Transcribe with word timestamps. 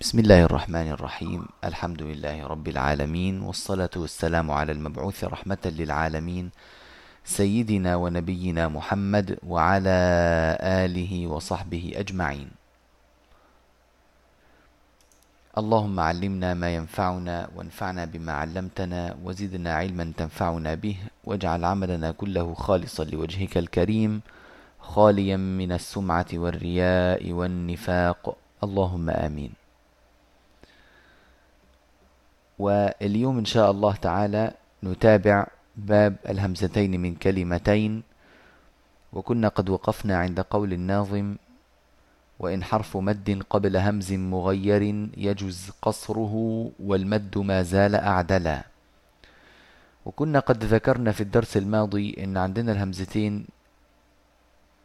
بسم 0.00 0.18
الله 0.18 0.42
الرحمن 0.48 0.88
الرحيم. 0.96 1.40
الحمد 1.64 2.02
لله 2.02 2.46
رب 2.46 2.68
العالمين 2.68 3.44
والصلاة 3.44 3.92
والسلام 3.96 4.50
على 4.50 4.72
المبعوث 4.72 5.24
رحمة 5.24 5.64
للعالمين 5.64 6.50
سيدنا 7.24 7.96
ونبينا 7.96 8.68
محمد 8.68 9.36
وعلى 9.44 9.98
آله 10.84 11.26
وصحبه 11.26 11.92
أجمعين. 11.96 12.48
اللهم 15.58 16.00
علمنا 16.00 16.54
ما 16.54 16.74
ينفعنا 16.74 17.50
وانفعنا 17.56 18.04
بما 18.04 18.32
علمتنا 18.32 19.16
وزدنا 19.24 19.70
علما 19.74 20.12
تنفعنا 20.16 20.74
به 20.74 20.96
واجعل 21.24 21.64
عملنا 21.64 22.10
كله 22.16 22.54
خالصا 22.54 23.04
لوجهك 23.04 23.58
الكريم 23.58 24.20
خاليا 24.80 25.36
من 25.36 25.72
السمعة 25.72 26.30
والرياء 26.34 27.32
والنفاق. 27.32 28.36
اللهم 28.64 29.10
آمين. 29.10 29.59
واليوم 32.60 33.38
إن 33.38 33.44
شاء 33.44 33.70
الله 33.70 33.94
تعالى 33.96 34.44
نتابع 34.84 35.46
باب 35.76 36.16
الهمزتين 36.28 37.00
من 37.00 37.14
كلمتين 37.14 38.02
وكنا 39.12 39.48
قد 39.48 39.68
وقفنا 39.70 40.16
عند 40.16 40.40
قول 40.40 40.72
الناظم 40.72 41.36
وإن 42.38 42.64
حرف 42.64 42.96
مد 42.96 43.42
قبل 43.50 43.76
همز 43.76 44.12
مغير 44.12 44.82
يجز 45.16 45.70
قصره 45.82 46.34
والمد 46.80 47.38
ما 47.38 47.62
زال 47.62 47.94
أعدلا. 47.94 48.64
وكنا 50.04 50.38
قد 50.38 50.64
ذكرنا 50.64 51.12
في 51.12 51.20
الدرس 51.20 51.56
الماضي 51.56 52.16
أن 52.24 52.36
عندنا 52.36 52.72
الهمزتين 52.72 53.46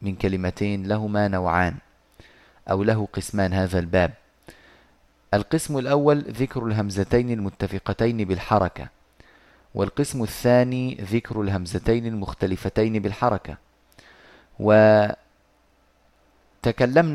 من 0.01 0.15
كلمتين 0.15 0.87
لهما 0.87 1.27
نوعان 1.27 1.75
أو 2.71 2.83
له 2.83 3.07
قسمان 3.13 3.53
هذا 3.53 3.79
الباب. 3.79 4.13
القسم 5.35 5.77
الأول 5.77 6.19
ذكر 6.19 6.65
الهمزتين 6.65 7.31
المتفقتين 7.31 8.17
بالحركة 8.17 8.87
والقسم 9.75 10.23
الثاني 10.23 10.97
ذكر 11.01 11.41
الهمزتين 11.41 12.05
المختلفتين 12.05 12.99
بالحركة. 12.99 13.57
وتكلمنا 14.59 15.21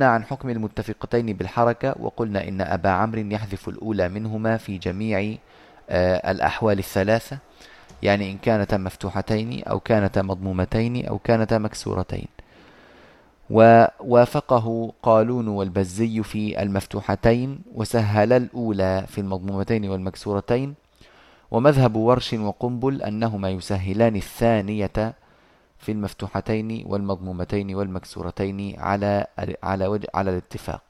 عن 0.07 0.25
حكم 0.25 0.51
المتفقتين 0.51 1.27
بالحركة 1.27 1.95
وقلنا 2.01 2.49
إن 2.49 2.61
أبا 2.61 2.91
عمرو 2.91 3.21
يحذف 3.21 3.69
الأولى 3.69 4.09
منهما 4.09 4.57
في 4.57 4.79
جميع 4.79 5.37
آه، 5.91 6.31
الأحوال 6.31 6.79
الثلاثة 6.79 7.39
يعني 8.03 8.31
إن 8.31 8.39
كانتا 8.39 8.77
مفتوحتين 8.77 9.65
أو 9.65 9.81
كانتا 9.81 10.23
مضمومتين 10.23 11.07
أو 11.07 11.19
كانتا 11.19 11.59
مكسورتين. 11.59 12.29
ووافقه 13.51 14.93
قالون 15.03 15.49
والبزي 15.49 16.23
في 16.23 16.63
المفتوحتين 16.63 17.59
وسهل 17.75 18.33
الأولى 18.33 19.05
في 19.09 19.21
المضمومتين 19.21 19.89
والمكسورتين 19.89 20.75
ومذهب 21.51 21.97
ورش 21.97 22.33
وقنبل 22.35 23.03
أنهما 23.03 23.51
يسهلان 23.51 24.17
الثانية 24.17 25.15
في 25.79 25.93
المفتوحتين 25.93 26.83
والمضمومتين 26.87 27.75
والمكسورتين 27.75 28.81
على 28.81 29.27
على 29.63 29.87
وجه 29.87 30.09
على 30.15 30.31
الاتفاق. 30.31 30.83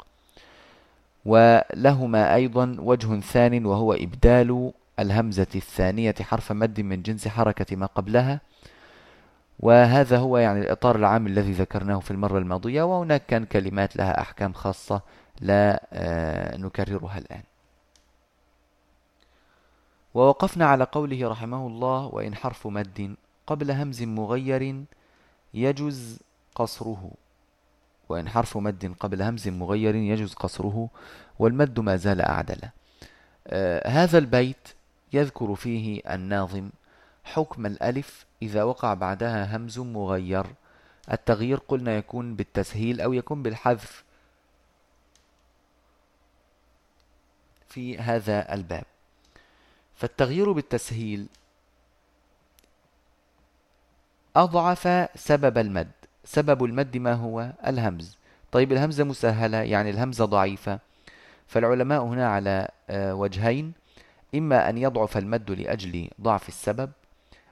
ولهما 1.25 2.35
أيضا 2.35 2.77
وجه 2.79 3.21
ثان 3.21 3.67
وهو 3.67 3.93
إبدال 3.93 4.73
الهمزة 4.99 5.47
الثانية 5.55 6.15
حرف 6.21 6.53
مد 6.53 6.81
من 6.81 7.03
جنس 7.03 7.29
حركة 7.29 7.77
ما 7.77 7.87
قبلها 7.87 8.41
وهذا 9.61 10.19
هو 10.19 10.39
يعني 10.39 10.61
الإطار 10.61 10.97
العام 10.97 11.27
الذي 11.27 11.53
ذكرناه 11.53 11.99
في 12.01 12.11
المرة 12.11 12.39
الماضية 12.39 12.83
وهناك 12.83 13.27
كان 13.27 13.45
كلمات 13.45 13.97
لها 13.97 14.21
أحكام 14.21 14.53
خاصة 14.53 15.03
لا 15.41 15.87
آه، 15.93 16.57
نكررها 16.57 17.19
الآن. 17.19 17.43
ووقفنا 20.15 20.67
على 20.67 20.85
قوله 20.85 21.29
رحمه 21.29 21.67
الله 21.67 22.07
وإن 22.07 22.35
حرف 22.35 22.67
مد 22.67 23.17
قبل 23.47 23.71
همز 23.71 24.03
مغير 24.03 24.85
يجوز 25.55 26.19
قصره. 26.55 27.11
وإن 28.09 28.29
حرف 28.29 28.57
مد 28.57 28.95
قبل 29.01 29.23
همز 29.23 29.49
مغير 29.49 29.95
يجوز 29.95 30.35
قصره 30.35 30.89
والمد 31.39 31.81
ما 31.81 31.97
زال 31.97 32.21
أعدل 32.21 32.61
آه 33.47 33.89
هذا 33.89 34.19
البيت 34.19 34.69
يذكر 35.13 35.55
فيه 35.55 36.01
الناظم 36.15 36.71
حكم 37.31 37.67
الألف 37.67 38.27
إذا 38.43 38.63
وقع 38.63 38.95
بعدها 38.95 39.57
همز 39.57 39.79
مغير. 39.79 40.47
التغيير 41.13 41.59
قلنا 41.59 41.97
يكون 41.97 42.35
بالتسهيل 42.37 43.01
أو 43.01 43.13
يكون 43.13 43.43
بالحذف 43.43 44.05
في 47.69 47.99
هذا 47.99 48.55
الباب. 48.55 48.85
فالتغيير 49.95 50.53
بالتسهيل 50.53 51.27
أضعف 54.37 55.09
سبب 55.15 55.59
المد. 55.59 55.91
سبب 56.25 56.65
المد 56.65 56.97
ما 56.97 57.13
هو؟ 57.13 57.53
الهمز. 57.67 58.19
طيب 58.53 58.73
الهمزة 58.73 59.05
مسهلة 59.05 59.59
يعني 59.59 59.91
الهمزة 59.91 60.25
ضعيفة. 60.25 60.79
فالعلماء 61.47 62.03
هنا 62.03 62.29
على 62.29 62.69
آه، 62.91 63.15
وجهين. 63.15 63.73
إما 64.35 64.69
أن 64.71 64.79
يضعف 64.79 65.17
المد 65.17 65.51
لأجل 65.51 66.11
ضعف 66.21 66.49
السبب 66.49 66.91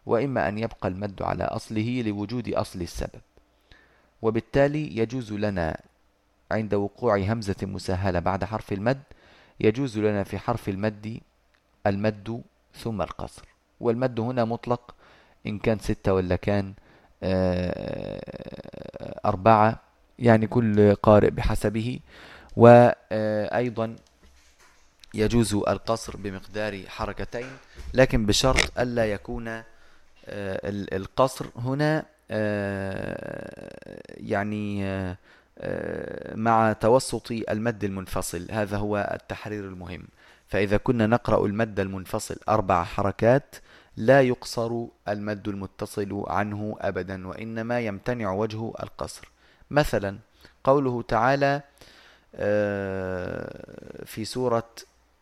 وإما 0.09 0.49
أن 0.49 0.59
يبقى 0.59 0.89
المد 0.89 1.23
على 1.23 1.45
أصله 1.45 2.03
لوجود 2.03 2.49
أصل 2.49 2.81
السبب. 2.83 3.21
وبالتالي 4.23 4.97
يجوز 4.97 5.33
لنا 5.33 5.81
عند 6.51 6.75
وقوع 6.75 7.19
همزة 7.19 7.57
مسهلة 7.63 8.19
بعد 8.19 8.45
حرف 8.45 8.73
المد 8.73 9.03
يجوز 9.61 9.99
لنا 9.99 10.25
في 10.25 10.39
حرف 10.39 10.69
المد 10.69 11.21
المد 11.87 12.43
ثم 12.75 13.03
القصر. 13.03 13.45
والمد 13.81 14.21
هنا 14.21 14.45
مطلق 14.45 14.95
إن 15.47 15.59
كان 15.59 15.79
ستة 15.79 16.13
ولا 16.15 16.37
كان 16.37 16.75
آه، 17.23 19.21
أربعة 19.25 19.81
يعني 20.19 20.47
كل 20.47 20.95
قارئ 20.95 21.31
بحسبه. 21.31 22.01
وأيضا 22.57 23.97
يجوز 25.15 25.55
القصر 25.55 26.17
بمقدار 26.17 26.83
حركتين 26.89 27.51
لكن 27.95 28.27
بشرط 28.27 28.79
ألا 28.79 29.05
يكون 29.13 29.49
آه، 29.49 29.65
القصر 30.93 31.47
هنا 31.57 32.05
آه، 32.31 34.01
يعني 34.17 34.85
آه، 35.59 36.35
مع 36.35 36.73
توسط 36.73 37.31
المد 37.31 37.85
المنفصل. 37.85 38.47
هذا 38.51 38.77
هو 38.77 39.11
التحرير 39.15 39.65
المهم. 39.65 40.05
فإذا 40.49 40.77
كنا 40.77 41.07
نقرأ 41.07 41.47
المد 41.47 41.81
المنفصل 41.81 42.37
أربع 42.49 42.85
حركات 42.85 43.57
لا 43.97 44.23
يقصر 44.23 44.85
المد 45.09 45.49
المتصل 45.49 46.25
عنه 46.27 46.77
أبدا 46.81 47.29
وإنما 47.29 47.81
يمتنع 47.81 48.33
وجه 48.33 48.73
القصر. 48.83 49.29
مثلا 49.71 50.19
قوله 50.65 51.03
تعالى 51.03 51.63
في 54.05 54.25
سورة 54.25 54.69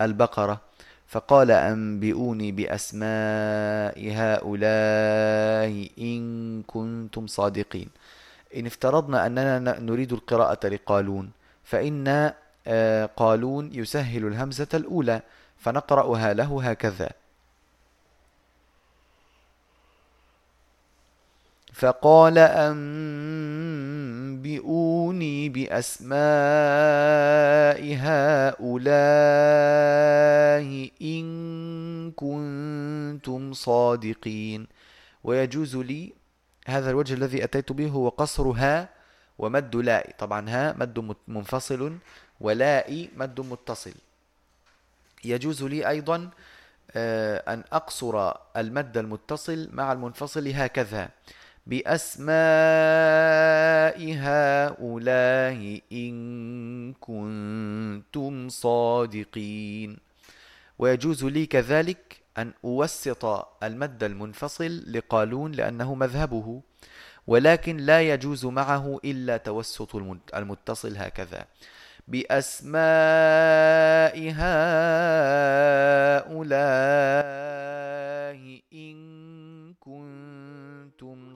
البقرة 0.00 0.60
فقال 1.08 1.50
أنبئوني 1.50 2.52
بأسماء 2.52 3.96
هؤلاء 4.12 5.90
إن 5.98 6.62
كنتم 6.66 7.26
صادقين. 7.26 7.88
إن 8.56 8.66
افترضنا 8.66 9.26
أننا 9.26 9.80
نريد 9.80 10.12
القراءة 10.12 10.68
لقالون 10.68 11.30
فإن 11.64 12.32
آه، 12.66 13.06
قالون 13.16 13.70
يسهل 13.72 14.26
الهمزة 14.26 14.68
الأولى 14.74 15.20
فنقرأها 15.58 16.34
له 16.34 16.70
هكذا. 16.70 17.10
فقال 21.72 22.38
أنبئوني 22.38 23.96
بأسماء 25.48 26.16
هؤلاء 28.00 29.30
إن 31.02 31.26
كنتم 32.12 33.52
صادقين 33.52 34.66
ويجوز 35.24 35.76
لي 35.76 36.12
هذا 36.66 36.90
الوجه 36.90 37.14
الذي 37.14 37.44
أتيت 37.44 37.72
به 37.72 37.88
هو 37.88 38.08
قصر 38.08 38.50
ها 38.50 38.88
ومد 39.38 39.76
لاء 39.76 40.14
طبعا 40.18 40.50
ها 40.50 40.72
مد 40.78 41.14
منفصل 41.28 41.98
ولاء 42.40 43.08
مد 43.16 43.40
متصل. 43.40 43.94
يجوز 45.24 45.62
لي 45.64 45.88
أيضا 45.88 46.30
آه، 46.96 47.52
أن 47.54 47.64
أقصر 47.72 48.32
المد 48.56 48.96
المتصل 48.98 49.68
مع 49.72 49.92
المنفصل 49.92 50.48
هكذا. 50.48 51.08
بأسماء 51.66 52.36
هؤلاء 54.18 55.80
إن 55.92 56.92
كنتم 56.92 58.48
صادقين. 58.48 59.98
ويجوز 60.78 61.24
لي 61.24 61.46
كذلك 61.46 62.16
أن 62.38 62.52
أوسط 62.64 63.24
المد 63.62 64.04
المنفصل 64.04 64.92
لقالون 64.92 65.52
لأنه 65.52 65.94
مذهبه 65.94 66.62
ولكن 67.26 67.76
لا 67.76 68.02
يجوز 68.02 68.46
معه 68.46 69.00
إلا 69.04 69.36
توسط 69.36 69.96
المتصل 70.34 70.96
هكذا. 70.96 71.44
بأسماء 72.08 72.76
هؤلاء 74.30 75.56
كنتم 78.72 79.05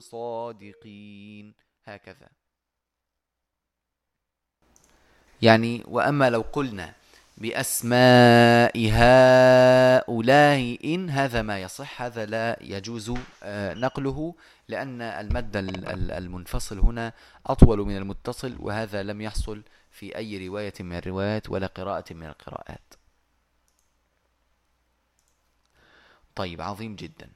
صادقين. 0.01 1.53
هكذا. 1.85 2.29
يعني 5.41 5.83
وأما 5.87 6.29
لو 6.29 6.41
قلنا 6.41 6.93
بأسماء 7.37 8.77
هؤلاء 8.91 10.77
إن 10.83 11.09
هذا 11.09 11.41
ما 11.41 11.61
يصح 11.61 12.01
هذا 12.01 12.25
لا 12.25 12.57
يجوز 12.61 13.13
آه، 13.43 13.73
نقله 13.73 14.35
لأن 14.67 15.01
المد 15.01 15.57
المنفصل 16.11 16.79
هنا 16.79 17.13
أطول 17.45 17.79
من 17.79 17.97
المتصل 17.97 18.55
وهذا 18.59 19.03
لم 19.03 19.21
يحصل 19.21 19.63
في 19.91 20.17
أي 20.17 20.47
رواية 20.47 20.73
من 20.79 20.95
الروايات 20.95 21.49
ولا 21.49 21.67
قراءة 21.67 22.13
من 22.13 22.25
القراءات. 22.27 22.93
طيب 26.35 26.61
عظيم 26.61 26.95
جدا. 26.95 27.29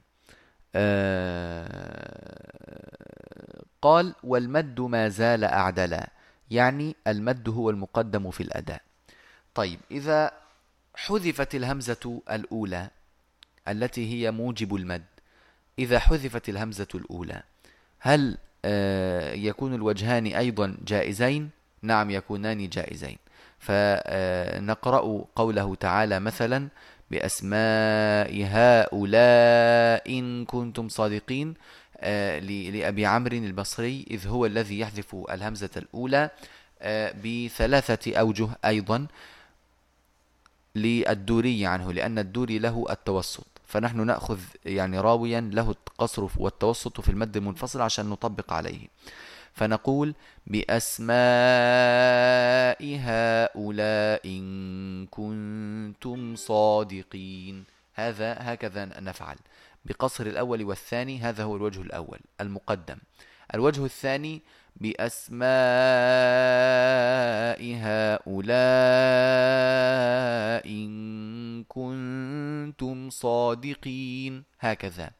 قال 3.82 4.14
والمد 4.24 4.80
ما 4.80 5.08
زال 5.08 5.44
أعدلا. 5.44 6.10
يعني 6.50 6.96
المد 7.06 7.48
هو 7.48 7.70
المقدم 7.70 8.30
في 8.30 8.42
الأداء. 8.42 8.82
طيب 9.54 9.80
إذا 9.90 10.32
حذفت 10.94 11.54
الهمزة 11.54 12.20
الأولى 12.30 12.90
التي 13.68 14.12
هي 14.12 14.30
موجب 14.30 14.74
المد 14.74 15.04
إذا 15.78 15.98
حذفت 15.98 16.48
الهمزة 16.48 16.88
الأولى 16.94 17.42
هل 17.98 18.38
آه، 18.64 19.32
يكون 19.32 19.74
الوجهان 19.74 20.26
أيضا 20.26 20.76
جائزين؟ 20.86 21.50
نعم 21.82 22.10
يكونان 22.10 22.68
جائزين. 22.68 23.18
فنقرأ 23.58 25.24
قوله 25.36 25.74
تعالى 25.74 26.20
مثلا 26.20 26.68
بأسماء 27.10 28.44
هؤلاء 28.44 30.18
إن 30.18 30.44
كنتم 30.44 30.88
صادقين 30.88 31.54
آه، 31.98 32.38
لأبي 32.38 33.06
عمرو 33.06 33.36
البصري 33.36 34.06
إذ 34.10 34.28
هو 34.28 34.46
الذي 34.46 34.78
يحذف 34.78 35.16
الهمزة 35.30 35.70
الأولى 35.76 36.30
آه، 36.80 37.14
بثلاثة 37.24 38.16
أوجه 38.16 38.48
أيضا 38.64 39.06
للدوري 40.74 41.66
عنه 41.66 41.92
لأن 41.92 42.18
الدوري 42.18 42.58
له 42.58 42.86
التوسط. 42.90 43.46
فنحن 43.66 44.06
نأخذ 44.06 44.38
يعني 44.64 45.00
راويا 45.00 45.40
له 45.40 45.70
القصر 45.70 46.28
والتوسط 46.36 47.00
في 47.00 47.08
المد 47.08 47.36
المنفصل 47.36 47.80
عشان 47.80 48.08
نطبق 48.08 48.52
عليه. 48.52 48.88
فنقول 49.56 50.14
بأسماء 50.46 51.16
هؤلاء 53.00 54.20
إن 54.24 55.06
كنتم 55.06 56.36
صادقين. 56.36 57.64
هذا 57.94 58.36
هكذا 58.40 59.00
نفعل. 59.00 59.36
بقصر 59.84 60.26
الأول 60.26 60.64
والثاني 60.64 61.18
هذا 61.18 61.44
هو 61.44 61.56
الوجه 61.56 61.80
الأول 61.80 62.18
المقدم. 62.40 62.96
الوجه 63.54 63.84
الثاني 63.84 64.42
بأسماء 64.76 65.46
هؤلاء 67.82 68.36
إن 70.66 71.64
كنتم 71.64 73.10
صادقين. 73.10 74.44
هكذا. 74.60 75.10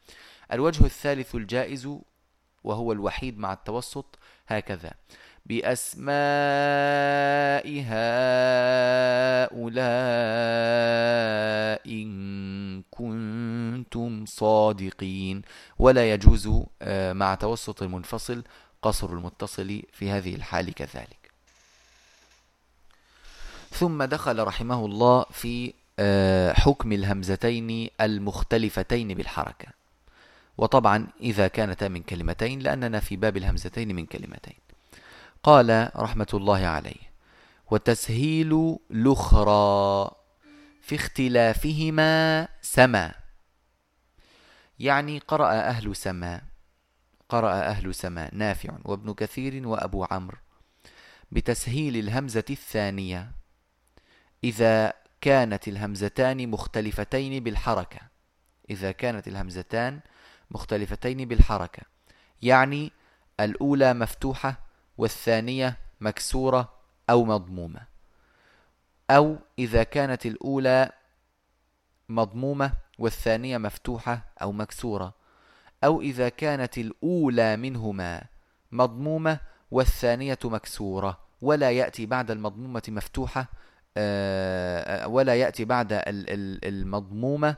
الوجه 0.53 0.85
الثالث 0.85 1.35
الجائز 1.35 1.89
وهو 2.67 2.91
الوحيد 2.91 3.39
مع 3.39 3.53
التوسط 3.53 4.19
هكذا. 4.47 4.91
بأسماء 5.45 6.15
هؤلاء 7.87 8.67
إن 11.87 12.83
كنتم 12.91 14.25
صادقين. 14.25 15.41
ولا 15.79 16.13
يجوز 16.13 16.49
آه، 16.81 17.13
مع 17.13 17.35
توسط 17.35 17.83
المنفصل 17.83 18.43
قصر 18.81 19.09
المتصل 19.13 19.81
في 19.91 20.11
هذه 20.11 20.35
الحال 20.35 20.73
كذلك. 20.73 21.31
ثم 23.71 24.03
دخل 24.03 24.43
رحمه 24.43 24.85
الله 24.85 25.25
في 25.31 25.73
آه، 25.99 26.53
حكم 26.53 26.91
الهمزتين 26.91 27.89
المختلفتين 28.01 29.07
بالحركة. 29.13 29.86
وطبعا 30.57 31.07
إذا 31.21 31.47
كانتا 31.47 31.87
من 31.87 32.03
كلمتين 32.03 32.59
لأننا 32.59 32.99
في 32.99 33.15
باب 33.15 33.37
الهمزتين 33.37 33.95
من 33.95 34.05
كلمتين. 34.05 34.57
قال 35.43 35.91
رحمة 35.95 36.27
الله 36.33 36.65
عليه 36.65 37.07
وتسهيل 37.71 38.77
الأخرى 38.91 40.11
في 40.81 40.95
اختلافهما 40.95 42.47
سما. 42.61 43.13
يعني 44.79 45.19
قرأ 45.19 45.51
أهل 45.51 45.95
سما 45.95 46.41
قرأ 47.29 47.53
أهل 47.53 47.95
سما 47.95 48.29
نافع 48.33 48.77
وابن 48.85 49.13
كثير 49.13 49.67
وأبو 49.67 50.05
عمرو 50.11 50.37
بتسهيل 51.31 51.97
الهمزة 51.97 52.43
الثانية 52.49 53.31
إذا 54.43 54.93
كانت 55.21 55.67
الهمزتان 55.67 56.49
مختلفتين 56.49 57.43
بالحركة 57.43 57.99
إذا 58.69 58.91
كانت 58.91 59.27
الهمزتان 59.27 59.99
مختلفتين 60.51 61.27
بالحركة 61.27 61.83
يعني 62.41 62.91
الأولى 63.39 63.93
مفتوحة 63.93 64.59
والثانية 64.97 65.77
مكسورة 66.01 66.73
أو 67.09 67.25
مضمومة 67.25 67.81
أو 69.09 69.37
إذا 69.59 69.83
كانت 69.83 70.25
الأولى 70.25 70.91
مضمومة 72.09 72.71
والثانية 72.99 73.57
مفتوحة 73.57 74.21
أو 74.41 74.51
مكسورة 74.51 75.13
أو 75.83 76.01
إذا 76.01 76.29
كانت 76.29 76.77
الأولى 76.77 77.57
منهما 77.57 78.23
مضمومة 78.71 79.39
والثانية 79.71 80.39
مكسورة 80.45 81.17
ولا 81.41 81.71
يأتي 81.71 82.05
بعد 82.05 82.31
المضمومة 82.31 82.83
مفتوحة 82.87 83.47
آه، 83.97 85.07
ولا 85.07 85.35
يأتي 85.35 85.65
بعد 85.65 86.01
المضمومة 86.63 87.55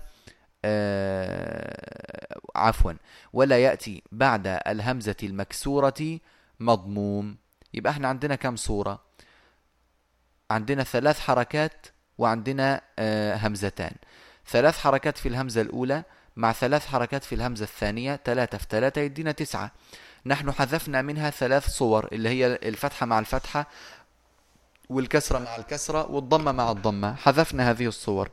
آه، 0.66 2.40
عفوا. 2.56 2.94
ولا 3.34 3.60
يأتي 3.60 4.04
بعد 4.12 4.60
الهمزة 4.68 5.16
المكسورة 5.24 6.20
مضموم. 6.60 7.38
يبقى 7.74 7.92
إحنا 7.92 8.08
عندنا 8.08 8.36
كم 8.36 8.56
صورة؟ 8.56 9.02
عندنا 10.52 10.84
ثلاث 10.84 11.20
حركات 11.20 11.86
وعندنا 12.18 12.82
آه، 13.00 13.36
همزتان. 13.36 13.92
ثلاث 14.48 14.78
حركات 14.80 15.18
في 15.18 15.30
الهمزة 15.30 15.62
الأولى 15.62 16.04
مع 16.36 16.51
ثلاث 16.51 16.86
حركات 16.88 17.24
في 17.24 17.36
الهمزة 17.36 17.63
الثانية 17.63 18.20
ثلاثة 18.25 18.58
في 18.58 18.66
ثلاثة 18.70 19.01
يدينا 19.01 19.32
تسعة. 19.32 19.72
نحن 20.25 20.51
حذفنا 20.51 21.01
منها 21.01 21.30
ثلاث 21.30 21.70
صور 21.70 22.08
اللي 22.12 22.30
هي 22.30 22.46
الفتحة 22.46 23.06
مع 23.06 23.20
الفتحة 23.20 23.68
والكسرة 24.89 25.39
مع 25.39 25.56
الكسرة 25.56 26.12
والضمة 26.12 26.51
مع 26.51 26.72
الضمة. 26.72 27.16
حذفنا 27.16 27.72
هذه 27.72 27.86
الصور. 27.88 28.30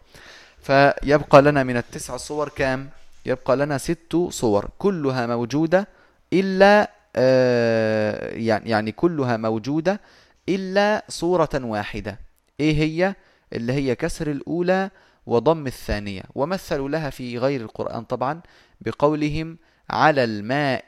فيبقى 0.62 1.42
لنا 1.42 1.62
من 1.62 1.76
التسع 1.76 2.16
صور 2.16 2.48
كام؟ 2.48 2.90
يبقى 3.26 3.56
لنا 3.56 3.78
ست 3.78 4.26
صور 4.30 4.68
كلها 4.78 5.26
موجودة 5.26 5.88
إلا 6.32 6.90
آه 7.16 8.34
يعني 8.34 8.70
يعني 8.70 8.92
كلها 8.92 9.36
موجودة 9.36 10.00
إلا 10.48 11.04
صورة 11.08 11.48
واحدة. 11.54 12.18
إيه 12.60 12.74
هي؟ 12.82 13.14
اللي 13.52 13.72
هي 13.72 13.94
كسر 13.94 14.30
الأولى 14.30 14.90
وضم 15.26 15.66
الثانية. 15.66 16.22
ومثلوا 16.34 16.88
لها 16.88 17.10
في 17.10 17.38
غير 17.38 17.60
القرآن 17.60 18.04
طبعا 18.04 18.40
بقولهم 18.80 19.58
على 19.90 20.24
الماء 20.24 20.84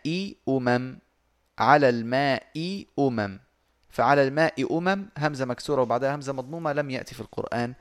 أمم 0.48 0.98
على 1.58 1.88
الماء 1.88 2.42
أمم. 2.98 3.40
فعلى 3.90 4.22
الماء 4.28 4.78
أمم 4.78 5.08
همزة 5.18 5.44
مكسورة 5.44 5.82
وبعدها 5.82 6.14
همزة 6.14 6.32
مضمومة 6.32 6.72
لم 6.72 6.90
يأتي 6.90 7.14
في 7.14 7.20
القرآن. 7.20 7.74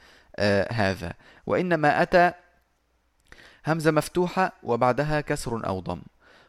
هذا. 0.72 1.14
وإنما 1.46 2.02
أتى 2.02 2.32
همزة 3.68 3.92
مفتوحة 3.92 4.52
وبعدها 4.64 5.22
كسر 5.22 5.68
أو 5.68 5.80
ضم. 5.80 6.02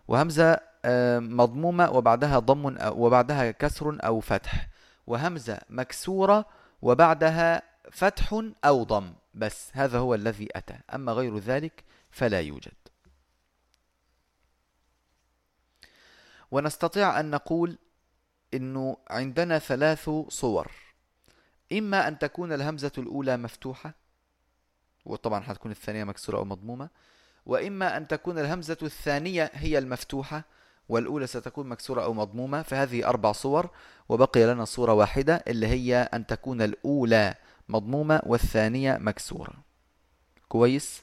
وهمزة 0.09 0.61
آه 0.85 1.19
مضمومة 1.19 1.91
وبعدها 1.91 2.39
ضم 2.39 2.77
وبعدها 2.83 3.51
كسر 3.51 3.99
أو 4.05 4.21
فتح. 4.21 4.69
وهمزة 5.07 5.61
مكسورة 5.71 6.45
وبعدها 6.83 7.63
فتح 7.93 8.43
أو 8.65 8.85
ضم. 8.85 9.13
بس 9.35 9.71
هذا 9.73 9.99
هو 9.99 10.15
الذي 10.15 10.49
أتى. 10.53 10.79
أما 10.95 11.13
غير 11.13 11.39
ذلك 11.39 11.85
فلا 12.11 12.41
يوجد. 12.41 12.73
ونستطيع 16.51 17.21
أن 17.21 17.31
نقول 17.31 17.79
أنه 18.55 18.97
عندنا 19.11 19.59
ثلاث 19.59 20.11
صور. 20.29 20.71
إما 21.73 22.09
أن 22.09 22.19
تكون 22.19 22.53
الهمزة 22.53 22.93
الأولى 22.99 23.37
مفتوحة 23.37 23.95
وطبعا 25.05 25.41
حتكون 25.41 25.71
الثانية 25.71 26.05
مكسورة 26.05 26.39
أو 26.39 26.45
مضمومة 26.45 26.89
وإما 27.47 27.97
أن 27.97 28.09
تكون 28.09 28.39
الهمزة 28.39 28.77
الثانية 28.83 29.51
هي 29.55 29.79
المفتوحة 29.79 30.45
والأولى 30.89 31.27
ستكون 31.27 31.67
مكسورة 31.67 32.03
أو 32.03 32.15
مضمومة 32.15 32.63
فهذه 32.63 33.09
أربع 33.09 33.33
صور 33.33 33.71
وبقي 34.09 34.47
لنا 34.47 34.65
صورة 34.65 34.93
واحدة 34.93 35.45
اللي 35.49 35.67
هي 35.67 35.97
أن 36.15 36.27
تكون 36.27 36.63
الأولى 36.63 37.35
مضمومة 37.69 38.23
والثانية 38.27 38.99
مكسورة. 39.01 39.53
كويس؟ 40.49 41.03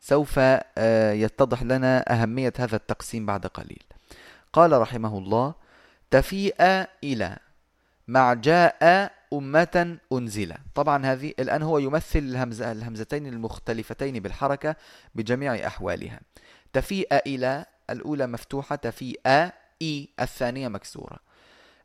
سوف 0.00 0.34
آه، 0.38 1.12
يتضح 1.12 1.62
لنا 1.62 2.12
أهمية 2.12 2.52
هذا 2.58 2.76
التقسيم 2.76 3.26
بعد 3.26 3.46
قليل. 3.46 3.82
قال 4.52 4.80
رحمه 4.80 5.18
الله 5.18 5.54
تفيء 6.10 6.86
إلى 7.04 7.38
مع 8.08 8.34
جاء 8.34 9.12
أمة 9.32 9.98
أنزل 10.12 10.54
طبعا 10.74 11.06
هذه 11.06 11.32
الآن 11.38 11.62
هو 11.62 11.78
يمثل 11.78 12.18
الهمزة 12.18 12.72
الهمزتين 12.72 13.26
المختلفتين 13.26 14.22
بالحركة 14.22 14.76
بجميع 15.14 15.66
أحوالها. 15.66 16.20
تفيء 16.72 17.14
إلى 17.26 17.66
الأولى 17.90 18.26
مفتوحة 18.26 18.76
تفيء 18.76 19.20
إي 19.82 20.08
الثانية 20.20 20.68
مكسورة. 20.68 21.18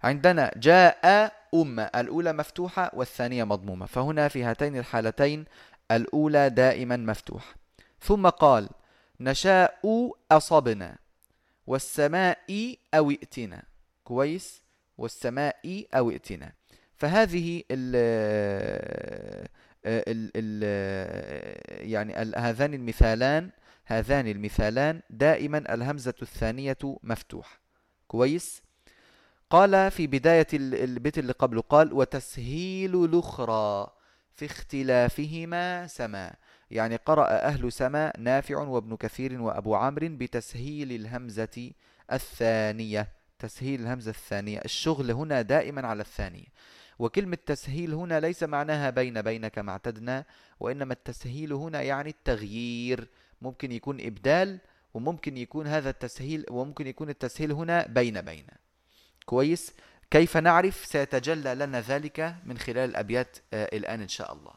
عندنا 0.03 0.51
جاء 0.57 1.33
أمة 1.53 1.83
الأولى 1.83 2.33
مفتوحة 2.33 2.91
والثانية 2.93 3.43
مضمومة. 3.43 3.85
فهنا 3.85 4.27
في 4.27 4.43
هاتين 4.43 4.77
الحالتين 4.77 5.45
الأولى 5.91 6.49
دائما 6.49 6.97
مفتوحة. 6.97 7.55
ثم 8.01 8.29
قال 8.29 8.69
نشاء 9.19 10.11
أصبنا 10.31 10.97
والسماء 11.67 12.75
أو 12.93 13.11
ائتنا. 13.11 13.63
كويس. 14.03 14.63
والسماء 14.97 15.85
أو 15.93 16.09
ائتنا. 16.09 16.51
فهذه 17.03 17.63
ال 17.71 17.95
ال 19.85 20.31
ال 20.35 20.63
يعني 21.91 22.13
هذان 22.37 22.73
المثالان 22.73 23.49
هذان 23.85 24.27
المثالان 24.27 25.01
دائما 25.09 25.73
الهمزة 25.73 26.13
الثانية 26.21 26.77
مفتوحة 27.03 27.59
كويس؟ 28.07 28.63
قال 29.49 29.91
في 29.91 30.07
بداية 30.07 30.47
البيت 30.53 31.17
اللي 31.17 31.33
قبله 31.33 31.61
قال 31.61 31.93
وتسهيل 31.93 33.03
الأخرى 33.05 33.87
في 34.31 34.45
اختلافهما 34.45 35.87
سما. 35.87 36.33
يعني 36.71 36.95
قرأ 36.95 37.27
أهل 37.27 37.71
سما 37.71 38.13
نافع 38.17 38.57
وابن 38.57 38.95
كثير 38.95 39.41
وأبو 39.41 39.75
عمرو 39.75 40.07
بتسهيل 40.09 40.91
الهمزة 40.91 41.71
الثانية. 42.11 43.07
تسهيل 43.39 43.81
الهمزة 43.81 44.11
الثانية. 44.11 44.61
الشغل 44.65 45.11
هنا 45.11 45.41
دائما 45.41 45.87
على 45.87 46.01
الثانية 46.01 46.47
وكلمة 46.99 47.37
تسهيل 47.45 47.93
هنا 47.93 48.19
ليس 48.19 48.43
معناها 48.43 48.89
بين 48.89 49.21
بين 49.21 49.47
كما 49.47 49.71
اعتدنا 49.71 50.25
وإنما 50.59 50.93
التسهيل 50.93 51.53
هنا 51.53 51.81
يعني 51.81 52.09
التغيير. 52.09 53.07
ممكن 53.41 53.71
يكون 53.71 54.01
إبدال 54.01 54.59
وممكن 54.93 55.37
يكون 55.37 55.67
هذا 55.67 55.89
التسهيل 55.89 56.45
وممكن 56.49 56.87
يكون 56.87 57.09
التسهيل 57.09 57.51
هنا 57.51 57.87
بين 57.87 58.21
بين. 58.21 58.47
كويس؟ 59.25 59.73
كيف 60.11 60.37
نعرف 60.37 60.85
سيتجلى 60.85 61.55
لنا 61.55 61.81
ذلك 61.81 62.35
من 62.45 62.57
خلال 62.57 62.89
الأبيات 62.89 63.37
آه، 63.53 63.69
الآن 63.73 64.01
إن 64.01 64.07
شاء 64.07 64.33
الله. 64.33 64.53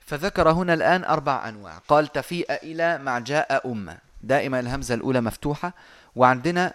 فذكر 0.00 0.50
هنا 0.50 0.74
الآن 0.74 1.04
أربع 1.04 1.48
أنواع. 1.48 1.78
قال 1.78 2.06
تفيء 2.06 2.52
إلى 2.52 2.98
مع 2.98 3.18
جاء 3.18 3.72
أمة. 3.72 3.98
دائما 4.22 4.60
الهمزة 4.60 4.94
الأولى 4.94 5.20
مفتوحة. 5.20 5.72
وعندنا 6.16 6.74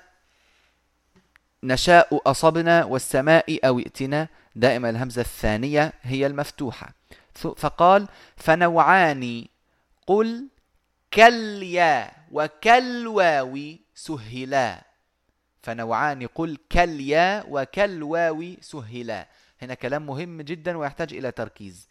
نشاء 1.64 2.22
أصبنا 2.26 2.86
والسماء 2.86 3.68
أو 3.68 3.80
ائتنا. 3.80 4.28
دائما 4.56 4.90
الهمزة 4.90 5.22
الثانية 5.22 5.94
هي 6.02 6.28
المفتوحة. 6.28 6.94
فقال 7.34 8.08
فنوعان. 8.36 9.46
قل 10.08 10.48
كاليا 11.12 12.12
وكالواو 12.32 13.60
سهلا. 13.96 14.82
فنوعان 15.62 16.28
قل 16.28 16.58
كاليا 16.70 17.44
وكالواو 17.50 18.44
سهلا. 18.62 19.28
هنا 19.62 19.74
كلام 19.74 20.06
مهم 20.06 20.42
جدا 20.42 20.78
ويحتاج 20.78 21.14
إلى 21.14 21.32
تركيز. 21.32 21.88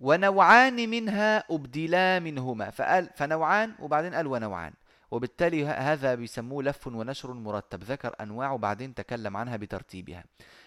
ونوعان 0.00 0.88
منها 0.90 1.44
أبدلا 1.50 2.20
منهما. 2.20 2.70
فقال 2.70 3.10
فنوعان 3.16 3.72
وبعدين 3.78 4.14
قال 4.14 4.26
ونوعان. 4.26 4.72
وبالتالي 5.12 5.66
هذا 5.66 6.14
بيسموه 6.14 6.62
لف 6.62 6.86
ونشر 6.86 7.32
مرتب. 7.32 7.84
ذكر 7.84 8.14
أنواع 8.20 8.52
وبعدين 8.52 8.94
تكلم 8.94 9.36
عنها 9.36 9.56
بترتيبها. 9.56 10.24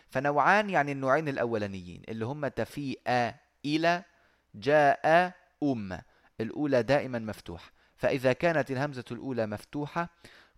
فنوعان 0.09 0.69
يعني 0.69 0.91
النوعين 0.91 1.27
الأولانيين 1.27 2.01
اللي 2.09 2.25
هم 2.25 2.47
تفيء 2.47 2.99
إلى 3.65 4.03
جاء 4.55 5.33
أم. 5.63 6.01
الأولى 6.41 6.83
دائما 6.83 7.19
مفتوح 7.19 7.71
فإذا 7.97 8.33
كانت 8.33 8.71
الهمزة 8.71 9.05
الأولى 9.11 9.47
مفتوحة 9.47 10.09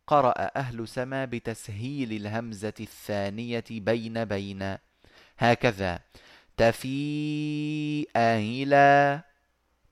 قرأ 0.08 0.52
أهل 0.56 0.88
سما 0.88 1.26
بتسهيل 1.26 2.14
الهمزة 2.14 2.74
الثانية 2.80 3.64
بين 3.72 4.26
بين. 4.26 4.78
هكذا. 5.38 6.00
تفيء 6.58 8.10
إلى 8.16 9.22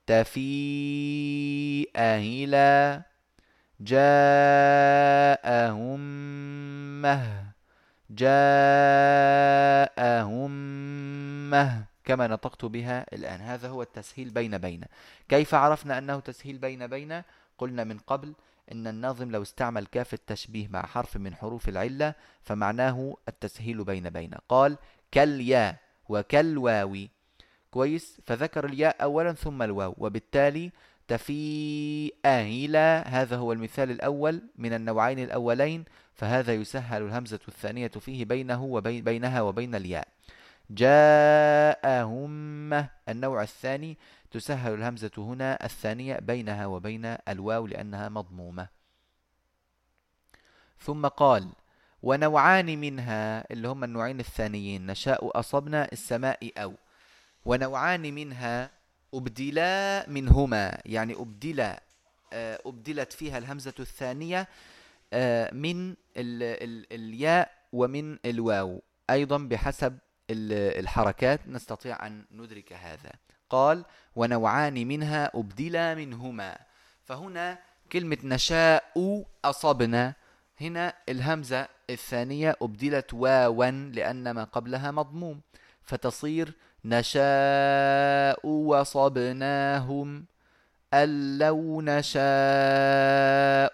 تفيء 0.06 1.90
إلى. 1.96 3.02
جاءهم 3.80 5.30
مه. 7.02 7.46
جاءهم 8.10 8.50
مه. 11.50 11.84
كما 12.04 12.26
نطقت 12.26 12.64
بها 12.64 13.06
الآن. 13.12 13.40
هذا 13.40 13.68
هو 13.68 13.82
التسهيل 13.82 14.30
بين 14.30 14.58
بين. 14.58 14.84
كيف 15.28 15.54
عرفنا 15.54 15.98
أنه 15.98 16.20
تسهيل 16.20 16.58
بين 16.58 16.86
بين؟ 16.86 17.22
قلنا 17.58 17.84
من 17.84 17.98
قبل 17.98 18.34
إن 18.72 18.86
الناظم 18.86 19.30
لو 19.30 19.42
استعمل 19.42 19.86
كاف 19.86 20.14
التشبيه 20.14 20.68
مع 20.68 20.82
حرف 20.86 21.16
من 21.16 21.34
حروف 21.34 21.68
العلة 21.68 22.14
فمعناه 22.42 23.16
التسهيل 23.28 23.84
بين 23.84 24.10
بين. 24.10 24.30
قال 24.48 24.76
كاليا 25.12 25.76
وكالواو. 26.08 26.96
كويس؟ 27.70 28.20
فذكر 28.26 28.66
الياء 28.66 29.02
أولا 29.02 29.32
ثم 29.32 29.62
الواو 29.62 29.94
وبالتالي 29.98 30.72
تفي 31.08 32.12
إلى 32.26 33.04
هذا 33.06 33.36
هو 33.36 33.52
المثال 33.52 33.90
الأول 33.90 34.42
من 34.56 34.72
النوعين 34.72 35.18
الأولين 35.18 35.84
فهذا 36.14 36.54
يسهل 36.54 37.02
الهمزة 37.02 37.40
الثانية 37.48 37.88
فيه 37.88 38.24
بينه 38.24 38.64
وبين 38.64 39.04
بينها 39.04 39.42
وبين 39.42 39.74
الياء. 39.74 40.08
جاءهم 40.70 42.22
النوع 43.08 43.42
الثاني 43.42 43.98
تسهل 44.30 44.74
الهمزة 44.74 45.10
هنا 45.18 45.64
الثانية 45.64 46.18
بينها 46.18 46.66
وبين 46.66 47.16
الواو 47.28 47.66
لأنها 47.66 48.08
مضمومة. 48.08 48.68
ثم 50.78 51.06
قال 51.06 51.48
ونوعان 52.02 52.80
منها 52.80 53.52
اللي 53.52 53.68
هم 53.68 53.84
النوعين 53.84 54.20
الثانيين 54.20 54.86
نشاء 54.86 55.38
أصبنا 55.38 55.88
السماء 55.92 56.52
أو. 56.58 56.74
ونوعان 57.44 58.14
منها 58.14 58.75
أبدلا 59.14 60.04
منهما 60.08 60.78
يعني 60.86 61.14
أبدلا 61.14 61.82
آه، 62.32 62.60
أبدلت 62.66 63.12
فيها 63.12 63.38
الهمزة 63.38 63.74
الثانية 63.80 64.48
آه، 65.12 65.54
من 65.54 65.90
ال 65.90 66.42
ال 66.42 66.92
الياء 66.92 67.50
ومن 67.72 68.18
الواو. 68.24 68.82
أيضا 69.10 69.38
بحسب 69.38 69.98
الحركات 70.30 71.40
نستطيع 71.48 72.06
أن 72.06 72.24
ندرك 72.30 72.72
هذا. 72.72 73.12
قال 73.50 73.84
ونوعان 74.16 74.86
منها 74.88 75.30
أبدلا 75.34 75.94
منهما 75.94 76.58
فهنا 77.04 77.58
كلمة 77.92 78.18
نشاء 78.24 79.24
أصبنا. 79.44 80.14
هنا 80.60 80.94
الهمزة 81.08 81.68
الثانية 81.90 82.56
أبدلت 82.62 83.14
واوا 83.14 83.70
لأن 83.70 84.30
ما 84.30 84.44
قبلها 84.44 84.90
مضموم. 84.90 85.40
فتصير 85.82 86.54
نشاء 86.84 88.46
وصبناهم 88.80 90.24
أن 90.94 91.38
لو 91.38 91.82
نشاء 91.82 92.18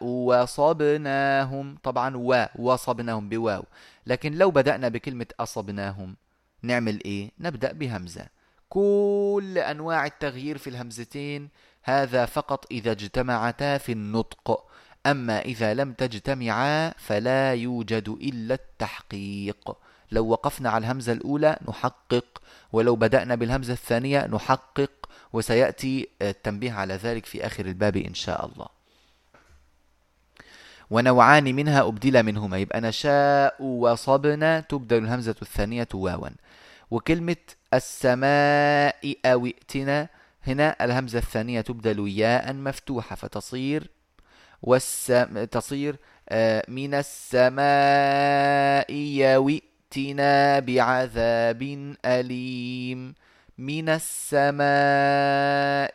وصبناهم. 0.04 1.78
طبعا 1.82 2.16
و 2.16 2.46
وصبناهم 2.58 3.28
بواو. 3.28 3.64
لكن 4.06 4.34
لو 4.34 4.50
بدأنا 4.50 4.88
بكلمة 4.88 5.26
أصبناهم 5.40 6.16
نعمل 6.62 7.04
إيه؟ 7.04 7.30
نبدأ 7.40 7.72
بهمزة. 7.72 8.26
كل 8.68 9.58
أنواع 9.58 10.06
التغيير 10.06 10.58
في 10.58 10.70
الهمزتين 10.70 11.48
هذا 11.82 12.26
فقط 12.26 12.66
إذا 12.70 12.90
اجتمعتا 12.92 13.78
في 13.78 13.92
النطق. 13.92 14.68
أما 15.06 15.40
إذا 15.40 15.74
لم 15.74 15.92
تجتمعا 15.92 16.94
فلا 16.98 17.54
يوجد 17.54 18.08
إلا 18.08 18.54
التحقيق. 18.54 19.76
لو 20.12 20.28
وقفنا 20.28 20.70
على 20.70 20.84
الهمزة 20.84 21.12
الأولى 21.12 21.56
نحقق 21.68 22.42
ولو 22.72 22.96
بدأنا 22.96 23.34
بالهمزة 23.34 23.72
الثانية 23.72 24.26
نحقق 24.26 24.90
وسيأتي 25.32 26.08
التنبيه 26.22 26.72
على 26.72 26.94
ذلك 26.94 27.26
في 27.26 27.46
آخر 27.46 27.66
الباب 27.66 27.96
إن 27.96 28.14
شاء 28.14 28.46
الله. 28.46 28.66
ونوعان 30.90 31.44
منها 31.44 31.82
أبدل 31.88 32.22
منهما 32.22 32.58
يبقى 32.58 32.80
نشاء 32.80 33.62
وصبنا 33.62 34.60
تبدل 34.60 34.98
الهمزة 34.98 35.36
الثانية 35.42 35.88
واوا. 35.94 36.28
وكلمة 36.90 37.36
السماء 37.74 39.16
أو 39.24 39.46
ائتنا 39.46 40.08
هنا 40.46 40.84
الهمزة 40.84 41.18
الثانية 41.18 41.60
تبدل 41.60 42.08
ياء 42.08 42.52
مفتوحة 42.52 43.16
فتصير 43.16 43.90
والسم 44.62 45.44
تصير 45.44 45.96
آه، 46.28 46.64
من 46.68 46.94
السماء 46.94 48.92
يوئ 48.92 49.62
ائتنا 49.92 50.58
بعذاب 50.58 51.62
أليم 52.04 53.14
من 53.58 53.88
السماء 53.88 54.62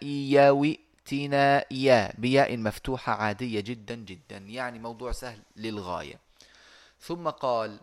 يوئتنا 0.05 1.73
يا 1.73 2.13
بياء 2.17 2.57
مفتوحة 2.57 3.13
عادية 3.13 3.59
جدا 3.59 3.95
جدا 3.95 4.37
يعني 4.37 4.79
موضوع 4.79 5.11
سهل 5.11 5.39
للغاية. 5.55 6.19
ثم 7.01 7.29
قال 7.29 7.79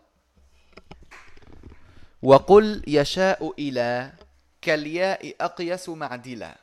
وقل 2.22 2.82
يشاء 2.86 3.54
إلى 3.58 4.12
كالياء 4.62 5.34
أقيس 5.40 5.88
معدلا. 5.88 6.56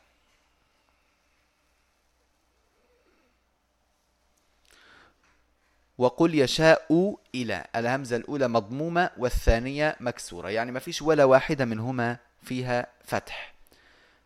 وقل 6.02 6.36
يشاء 6.36 7.16
إلى 7.36 7.64
الهمزة 7.76 8.16
الأولى 8.16 8.48
مضمومة 8.48 9.10
والثانية 9.18 9.96
مكسورة 10.00 10.50
يعني 10.50 10.72
ما 10.72 10.80
فيش 10.80 11.02
ولا 11.02 11.24
واحدة 11.24 11.66
منهما 11.66 12.18
فيها 12.44 12.88
فتح. 13.06 13.54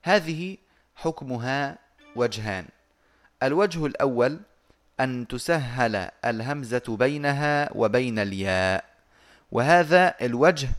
هذه 0.04 0.58
حكمها 0.96 1.78
وجهان. 2.16 2.66
الوجه 3.44 3.86
الأول 3.86 4.40
أن 5.00 5.28
تسهل 5.28 6.10
الهمزة 6.26 6.84
بينها 6.88 7.70
وبين 7.76 8.20
الياء. 8.20 8.84
وهذا 9.52 10.16
الوجه 10.22 10.70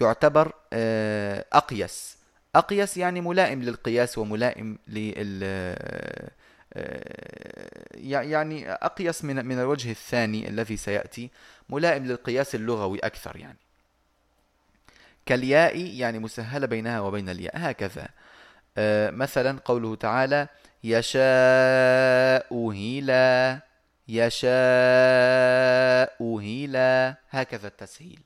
يعتبر 0.00 0.52
آه، 0.72 1.44
أقيس. 1.52 2.16
أقيس 2.56 2.96
يعني 2.96 3.20
ملائم 3.20 3.62
للقياس 3.62 4.18
وملائم 4.18 4.78
لل 4.88 5.40
آه، 5.44 6.30
يعني 7.94 8.72
أقيس 8.72 9.24
من 9.24 9.46
من 9.46 9.58
الوجه 9.58 9.90
الثاني 9.90 10.48
الذي 10.48 10.76
سيأتي 10.76 11.30
ملائم 11.68 12.06
للقياس 12.06 12.54
اللغوي 12.54 12.98
أكثر 12.98 13.36
يعني. 13.36 13.58
كالياء 15.26 15.76
يعني 15.76 16.18
مسهلة 16.18 16.66
بينها 16.66 17.00
وبين 17.00 17.28
الياء. 17.28 17.52
هكذا. 17.56 18.08
آه، 18.78 19.10
مثلا 19.10 19.58
قوله 19.64 19.94
تعالى 19.96 20.48
يشاء 20.84 22.70
هلا 22.70 23.60
يشاء 24.08 24.52
هلا 26.38 27.16
هكذا 27.30 27.68
التسهيل. 27.68 28.20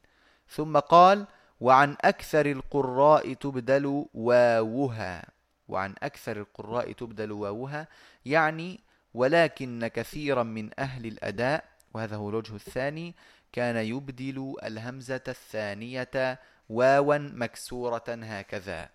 ثم 0.51 0.79
قال 0.79 1.27
وعن 1.61 1.97
أكثر 2.01 2.47
القراء 2.47 3.33
تبدل 3.33 4.07
واوها. 4.15 5.36
وعن 5.69 5.95
أكثر 6.03 6.37
القراء 6.37 6.93
تبدل 6.93 7.33
واوها 7.33 7.89
يعني 8.27 8.81
ولكن 9.15 9.87
كثيرا 9.95 10.43
من 10.43 10.71
أهل 10.79 11.07
الأداء 11.07 11.65
وهذا 11.95 12.17
هو 12.17 12.29
الوجه 12.31 12.55
الثاني 12.55 13.15
كان 13.53 13.77
يبدل 13.77 14.55
الهمزة 14.65 15.21
الثانية 15.29 16.39
واوا 16.69 17.19
مكسورة 17.19 18.05
هكذا. 18.09 18.89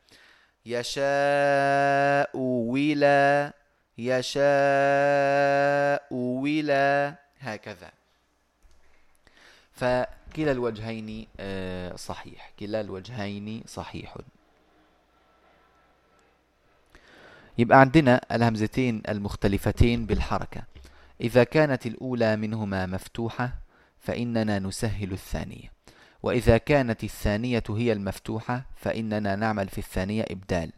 يشاء 0.65 2.37
ولا 2.37 3.53
يشاء 3.97 4.41
ولا 6.11 7.15
هكذا. 7.39 7.91
فكلا 9.73 10.51
الوجهين 10.51 11.27
آه، 11.39 11.95
صحيح. 11.95 12.51
كلا 12.59 12.81
الوجهين 12.81 13.63
صحيح 13.67 14.17
يبقى 17.57 17.79
عندنا 17.79 18.21
الهمزتين 18.31 19.01
المختلفتين 19.09 20.05
بالحركة. 20.05 20.61
إذا 21.21 21.43
كانت 21.43 21.85
الأولى 21.85 22.35
منهما 22.35 22.85
مفتوحة 22.85 23.53
فإننا 23.99 24.59
نسهل 24.59 25.11
الثانية. 25.11 25.71
وإذا 26.23 26.57
كانت 26.57 27.03
الثانية 27.03 27.63
هي 27.69 27.91
المفتوحة 27.91 28.65
فإننا 28.75 29.35
نعمل 29.35 29.69
في 29.69 29.77
الثانية 29.77 30.25
إبدال. 30.31 30.71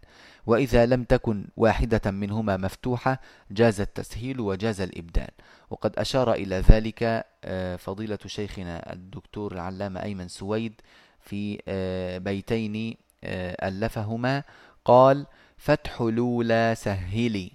وإذا 0.46 0.86
لم 0.86 1.04
تكن 1.04 1.46
واحدة 1.58 2.12
منهما 2.12 2.58
مفتوحة 2.58 3.20
جاز 3.52 3.82
التسهيل 3.82 4.40
وجاز 4.40 4.82
الإبدال. 4.82 5.30
وقد 5.70 6.00
أشار 6.00 6.34
إلى 6.34 6.56
ذلك 6.56 7.26
آه، 7.44 7.76
فضيلة 7.76 8.20
شيخنا 8.26 8.94
الدكتور 8.94 9.54
العلامة 9.54 10.04
أيمن 10.04 10.28
سويد 10.28 10.82
في 11.22 11.62
آه، 11.68 12.18
بيتين 12.18 12.96
آه، 13.24 13.68
ألفهما. 13.68 14.44
قال 14.86 15.26
فتح 15.64 16.02
الأولى 16.02 16.74
سهلي 16.78 17.52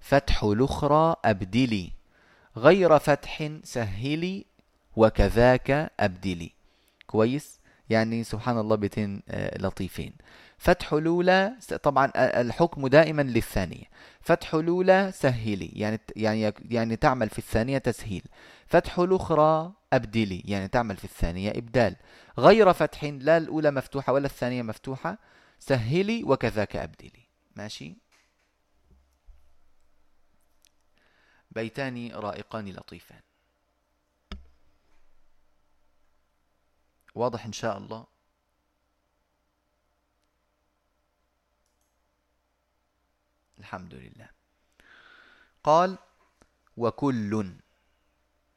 فتح 0.00 0.44
الأخرى 0.44 1.16
أبدلي 1.24 1.90
غير 2.56 2.98
فتح 2.98 3.50
سهلي 3.64 4.44
وكذاك 4.96 5.92
أبدلي. 6.00 6.52
كويس؟ 7.06 7.60
يعني 7.90 8.24
سبحان 8.24 8.58
الله 8.58 8.76
بيتين 8.76 9.22
آه، 9.28 9.58
لطيفين. 9.58 10.12
فتح 10.58 10.92
الأولى 10.92 11.52
طبعا 11.82 12.12
الحكم 12.16 12.86
دائما 12.86 13.22
للثانية. 13.22 13.84
فتح 14.20 14.54
الأولى 14.54 15.10
سهلي 15.14 15.70
يعني 15.72 16.00
يعني 16.16 16.54
يعني 16.70 16.96
تعمل 16.96 17.28
في 17.28 17.38
الثانية 17.38 17.78
تسهيل. 17.78 18.22
فتح 18.66 18.98
الأخرى 18.98 19.72
أبدلي 19.92 20.42
يعني 20.44 20.68
تعمل 20.68 20.96
في 20.96 21.04
الثانية 21.04 21.50
إبدال. 21.50 21.96
غير 22.38 22.72
فتح 22.72 23.04
لا 23.04 23.36
الأولى 23.36 23.70
مفتوحة 23.70 24.12
ولا 24.12 24.26
الثانية 24.26 24.62
مفتوحة. 24.62 25.18
سهلي 25.58 26.24
وكذاك 26.24 26.76
أبدلي. 26.76 27.23
ماشي. 27.56 27.96
بيتان 31.50 32.12
رائقان 32.12 32.68
لطيفان. 32.68 33.20
واضح 37.14 37.44
إن 37.44 37.52
شاء 37.52 37.78
الله. 37.78 38.06
الحمد 43.58 43.94
لله. 43.94 44.28
قال 45.64 45.98
وكل 46.76 47.52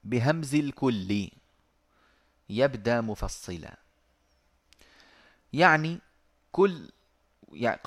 بهمز 0.03 0.55
الكل 0.55 1.29
يبدأ 2.49 3.01
مفصلا. 3.01 3.77
يعني 5.53 5.99
كل 6.51 6.91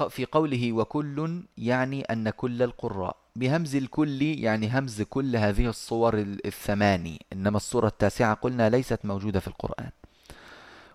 في 0.09 0.25
قوله 0.33 0.73
وكل 0.73 1.43
يعني 1.59 2.03
أن 2.03 2.31
كل 2.31 2.63
القراء. 2.63 3.17
بهمز 3.37 3.77
الكل 3.77 4.23
يعني 4.23 4.79
همز 4.79 5.03
كل 5.03 5.37
هذه 5.37 5.67
الصور 5.67 6.19
الثماني. 6.45 7.27
إنما 7.33 7.57
الصورة 7.57 7.87
التاسعة 7.87 8.35
قلنا 8.35 8.71
ليست 8.71 8.99
موجودة 9.05 9.41
في 9.41 9.49
القرآن. 9.49 9.91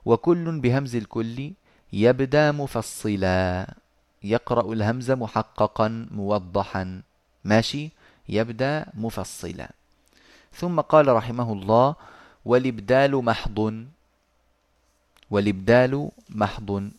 وكل 0.06 0.60
بهمز 0.60 0.96
الكل 0.96 1.52
يبدأ 1.94 2.52
مفصلا. 2.52 3.74
يقرأ 4.24 4.74
الهمز 4.74 5.12
محققا 5.12 6.08
موضحا. 6.12 7.02
ماشي؟ 7.44 7.92
يبدأ 8.30 8.86
مفصلا. 8.94 9.70
ثم 10.54 10.82
قال 10.82 11.08
رحمه 11.08 11.54
الله 11.54 11.96
والإبدال 12.46 13.16
محض. 13.16 13.86
والإبدال 15.32 16.10
محض. 16.30 16.92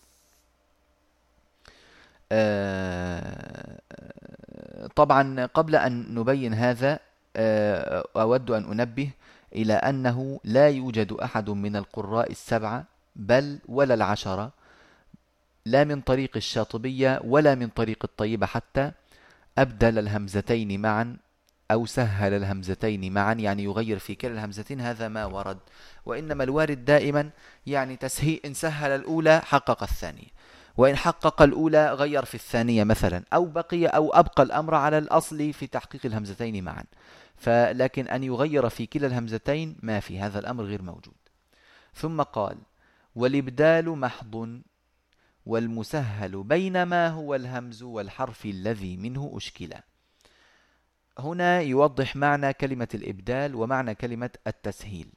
طبعا 4.96 5.46
قبل 5.46 5.76
أن 5.76 6.14
نبين 6.14 6.54
هذا 6.54 6.98
آه، 7.36 8.04
أود 8.16 8.50
أن 8.50 8.64
أنبه 8.80 9.10
إلى 9.54 9.74
أنه 9.74 10.40
لا 10.44 10.68
يوجد 10.68 11.12
أحد 11.12 11.50
من 11.50 11.76
القراء 11.76 12.30
السبعة 12.30 12.84
بل 13.16 13.58
ولا 13.68 13.94
العشرة 13.94 14.52
لا 15.66 15.84
من 15.84 16.00
طريق 16.00 16.30
الشاطبية 16.36 17.20
ولا 17.24 17.54
من 17.54 17.68
طريق 17.68 17.98
الطيبة 18.04 18.46
حتى 18.46 18.92
أبدل 19.58 19.98
الهمزتين 19.98 20.80
معا 20.80 21.16
أو 21.70 21.86
سهل 21.86 22.32
الهمزتين 22.34 23.12
معا 23.12 23.32
يعني 23.32 23.64
يغير 23.64 23.98
في 23.98 24.14
كلا 24.14 24.32
الهمزتين 24.32 24.80
هذا 24.80 25.08
ما 25.08 25.24
ورد. 25.24 25.58
وإنما 26.06 26.44
الوارد 26.44 26.84
دائما 26.84 27.30
يعني 27.66 27.96
تسهيل 27.96 28.40
إن 28.44 28.54
سهل 28.54 28.90
الأولى 28.90 29.40
حقق 29.44 29.82
الثانية 29.82 30.36
وإن 30.76 30.96
حقق 30.96 31.42
الأولى 31.42 31.92
غير 31.92 32.24
في 32.24 32.34
الثانية 32.34 32.84
مثلا 32.84 33.24
أو 33.32 33.44
بقي 33.44 33.86
أو 33.86 34.10
أبقى 34.10 34.42
الأمر 34.42 34.74
على 34.74 34.98
الأصل 34.98 35.52
في 35.52 35.66
تحقيق 35.66 36.06
الهمزتين 36.06 36.64
معا. 36.64 36.84
فلكن 37.36 38.08
أن 38.08 38.24
يغير 38.24 38.68
في 38.68 38.86
كلا 38.86 39.06
الهمزتين 39.06 39.76
ما 39.82 40.00
في 40.00 40.20
هذا 40.20 40.38
الأمر 40.38 40.64
غير 40.64 40.82
موجود. 40.82 41.14
ثم 41.94 42.22
قال 42.22 42.58
والإبدال 43.14 43.88
محض 43.88 44.60
والمسهل 45.46 46.42
بينما 46.42 47.08
هو 47.08 47.34
الهمز 47.34 47.82
والحرف 47.82 48.44
الذي 48.46 48.96
منه 48.96 49.32
أشكل. 49.34 49.70
هنا 51.18 51.60
يوضح 51.60 52.16
معنى 52.16 52.52
كلمة 52.52 52.88
الإبدال 52.94 53.54
ومعنى 53.54 53.94
كلمة 53.94 54.30
التسهيل. 54.46 55.08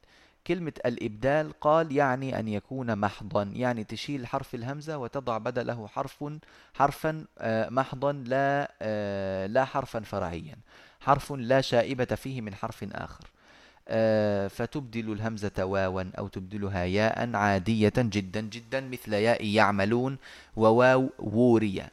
كلمة 0.48 0.74
الإبدال 0.86 1.60
قال 1.62 1.92
يعني 1.92 2.40
أن 2.40 2.48
يكون 2.48 2.96
محضا 2.96 3.44
يعني 3.44 3.84
تشيل 3.84 4.28
حرف 4.28 4.56
الهمزة 4.56 4.98
وتضع 4.98 5.38
بدله 5.38 5.88
حرف 5.88 6.24
حرفا 6.74 7.26
آه، 7.38 7.70
محضا 7.70 8.12
لا 8.12 8.72
آه، 8.82 9.48
لا 9.48 9.66
حرفا 9.66 10.00
فرعيا 10.00 10.56
حرف 11.00 11.32
لا 11.32 11.62
شائبة 11.62 12.06
فيه 12.06 12.42
من 12.42 12.56
حرف 12.56 12.86
آخر. 12.92 13.26
آه، 13.88 14.48
فتبدل 14.48 15.12
الهمزة 15.12 15.66
واوا 15.66 16.04
أو 16.18 16.28
تبدلها 16.28 16.86
ياء 16.86 17.36
عادية 17.36 17.94
جدا 17.98 18.42
جدا 18.42 18.82
مثل 18.82 19.14
ياء 19.14 19.46
يعملون 19.46 20.18
وواو 20.56 21.10
وورية 21.20 21.92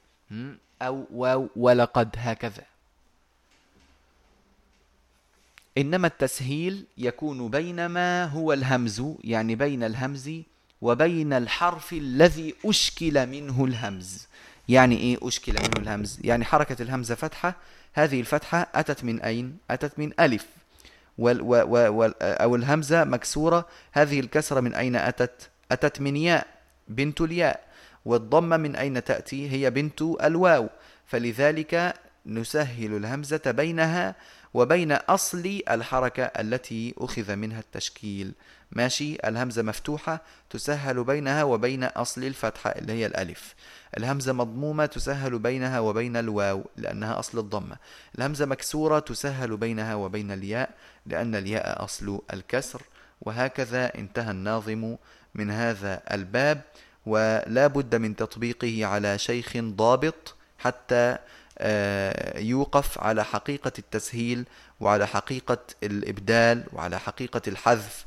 أو 0.83 1.07
واو 1.11 1.49
ولقد 1.57 2.15
هكذا. 2.19 2.65
إنما 5.79 6.07
التسهيل 6.07 6.85
يكون 6.99 7.49
بين 7.51 7.87
ما 7.87 8.25
هو 8.25 8.53
الهمز 8.53 9.03
يعني 9.25 9.55
بين 9.55 9.83
الهمز 9.83 10.31
وبين 10.83 11.33
الحرف 11.33 11.93
الذي 11.93 12.55
أشكل 12.65 13.27
منه 13.27 13.65
الهمز. 13.65 14.27
يعني 14.69 14.97
إيه 14.97 15.19
أشكل 15.23 15.53
منه 15.53 15.83
الهمز؟ 15.83 16.19
يعني 16.25 16.45
حركة 16.45 16.83
الهمزة 16.83 17.15
فتحة 17.15 17.55
هذه 17.93 18.21
الفتحة 18.21 18.69
أتت 18.75 19.05
من 19.05 19.21
أين؟ 19.21 19.57
أتت 19.71 19.99
من 19.99 20.12
ألف. 20.21 20.47
وال 21.19 21.41
و 21.43 21.55
و 21.69 22.12
أو 22.23 22.57
الهمزة 22.57 23.05
مكسورة 23.05 23.67
هذه 23.93 24.21
الكسرة 24.21 24.61
من 24.61 24.75
أين 24.75 24.97
أتت؟ 24.97 25.51
أتت 25.73 26.01
من 26.01 26.17
ياء 26.17 26.47
بنت 26.89 27.21
الياء. 27.21 27.61
والضمة 28.05 28.57
من 28.57 28.77
أين 28.77 29.05
تأتي؟ 29.05 29.51
هي 29.51 29.71
بنت 29.71 30.03
الواو. 30.03 30.69
فلذلك 31.07 31.95
نسهل 32.27 32.97
الهمزة 32.97 33.41
بينها 33.47 34.15
وبين 34.57 34.92
أصل 34.92 35.61
الحركة 35.71 36.25
التي 36.25 36.95
أخذ 36.99 37.37
منها 37.37 37.61
التشكيل. 37.61 38.33
ماشي؟ 38.73 39.16
الهمزة 39.29 39.62
مفتوحة 39.62 40.21
تسهل 40.51 41.05
بينها 41.05 41.42
وبين 41.45 41.85
أصل 41.85 42.25
الفتحة 42.25 42.71
اللي 42.71 42.92
هي 42.92 43.07
الألف. 43.07 43.55
الهمزة 43.99 44.33
مضمومة 44.33 44.87
تسهل 44.87 45.38
بينها 45.38 45.81
وبين 45.81 46.16
الواو 46.16 46.64
لأنها 46.77 47.19
أصل 47.19 47.38
الضمة. 47.38 47.77
الهمزة 48.19 48.47
مكسورة 48.47 48.99
تسهل 48.99 49.57
بينها 49.57 49.95
وبين 49.95 50.31
الياء 50.31 50.71
لأن 51.07 51.35
الياء 51.35 51.85
أصل 51.85 52.21
الكسر. 52.33 52.83
وهكذا 53.21 53.95
انتهى 53.95 54.31
الناظم 54.31 54.97
من 55.35 55.51
هذا 55.51 56.03
الباب. 56.12 56.61
ولا 57.07 57.66
بد 57.66 57.95
من 57.95 58.16
تطبيقه 58.16 58.87
على 58.87 59.19
شيخ 59.19 59.57
ضابط 59.57 60.35
حتى 60.59 61.19
يوقف 62.37 62.99
على 63.01 63.25
حقيقة 63.25 63.73
التسهيل 63.79 64.45
وعلى 64.81 65.07
حقيقة 65.07 65.59
الإبدال 65.83 66.64
وعلى 66.73 66.99
حقيقة 66.99 67.42
الحذف 67.49 68.05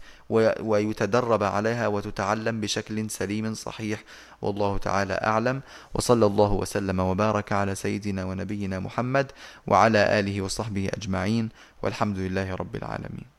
ويتدرب 0.60 1.44
عليها 1.44 1.88
وتتعلم 1.88 2.62
بشكل 2.62 3.10
سليم 3.10 3.54
صحيح. 3.54 4.04
والله 4.42 4.78
تعالى 4.78 5.14
أعلم. 5.14 5.62
وصلى 5.94 6.26
الله 6.26 6.52
وسلم 6.52 7.00
وبارك 7.00 7.52
على 7.52 7.76
سيدنا 7.76 8.26
ونبينا 8.26 8.80
محمد 8.80 9.32
وعلى 9.68 10.20
آله 10.20 10.42
وصحبه 10.42 10.90
أجمعين. 10.98 11.50
والحمد 11.82 12.18
لله 12.18 12.56
رب 12.56 12.76
العالمين. 12.76 13.39